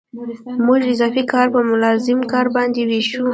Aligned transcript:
موږ 0.65 0.81
اضافي 0.93 1.23
کار 1.33 1.47
په 1.53 1.59
لازم 1.83 2.19
کار 2.31 2.45
باندې 2.55 2.81
وېشو 2.89 3.25